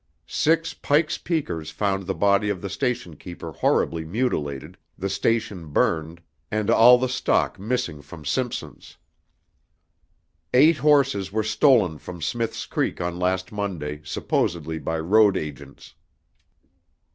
Six 0.25 0.73
Pike's 0.73 1.19
Peakers 1.19 1.69
found 1.69 2.07
the 2.07 2.15
body 2.15 2.49
of 2.49 2.59
the 2.59 2.71
station 2.71 3.15
keeper 3.17 3.51
horribly 3.51 4.03
mutilated, 4.03 4.79
the 4.97 5.09
station 5.11 5.67
burned, 5.67 6.23
and 6.49 6.71
all 6.71 6.97
the 6.97 7.07
stock 7.07 7.59
missing 7.59 8.01
from 8.01 8.25
Simpson's. 8.25 8.97
Eight 10.55 10.77
horses 10.77 11.31
were 11.31 11.43
stolen 11.43 11.99
from 11.99 12.19
Smith's 12.19 12.65
Creek 12.65 12.99
on 12.99 13.19
last 13.19 13.51
Monday, 13.51 14.01
supposedly 14.03 14.79
by 14.79 14.99
road 14.99 15.37
agents. 15.37 15.93